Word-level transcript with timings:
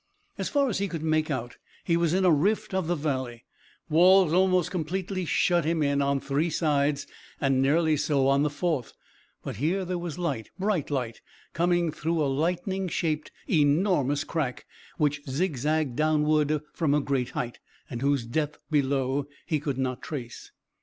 As 0.35 0.49
far 0.49 0.67
as 0.67 0.79
he 0.79 0.87
could 0.87 1.03
make 1.03 1.29
out 1.29 1.57
he 1.83 1.95
was 1.95 2.11
in 2.11 2.25
a 2.25 2.31
rift 2.31 2.73
of 2.73 2.87
the 2.87 2.95
valley; 2.95 3.45
walls 3.87 4.33
almost 4.33 4.71
completely 4.71 5.25
shut 5.25 5.63
him 5.63 5.83
in 5.83 6.01
on 6.01 6.19
three 6.19 6.49
sides 6.49 7.05
and 7.39 7.61
nearly 7.61 7.95
so 7.95 8.27
on 8.27 8.41
the 8.41 8.49
fourth, 8.49 8.93
but 9.43 9.57
here 9.57 9.85
there 9.85 9.99
was 9.99 10.17
light 10.17 10.49
bright 10.57 10.89
light 10.89 11.21
coming 11.53 11.91
through 11.91 12.19
a 12.19 12.25
lightning 12.25 12.87
shaped, 12.87 13.29
enormous 13.47 14.23
crack 14.23 14.65
which 14.97 15.21
zigzagged 15.29 15.95
downward 15.97 16.63
from 16.73 16.95
a 16.95 16.99
great 16.99 17.29
height, 17.37 17.59
and 17.87 18.01
whose 18.01 18.25
depth 18.25 18.57
below 18.71 19.27
he 19.45 19.59
could 19.59 19.77
not 19.77 20.01
trace. 20.01 20.51